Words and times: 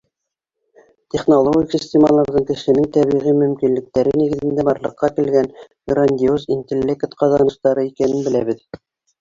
Технологик 1.15 1.75
системаларҙың 1.75 2.47
кешенең 2.51 2.87
тәбиғи 2.95 3.35
мөмкинлектәре 3.41 4.15
нигеҙендә 4.23 4.67
барлыҡҡа 4.71 5.11
килгән 5.21 5.53
грандиоз 5.93 6.49
интеллект 6.57 7.17
ҡаҙаныштары 7.23 7.89
икәнен 7.93 8.27
беләбеҙ. 8.31 8.67